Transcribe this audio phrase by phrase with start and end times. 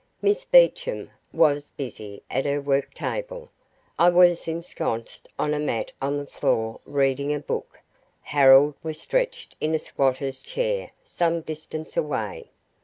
[0.19, 3.51] Miss Beecham was busy at her work table;
[3.99, 7.79] I was ensconced on a mat on the floor reading a book;
[8.23, 12.49] Harold was stretched in a squatter's chair some distance away.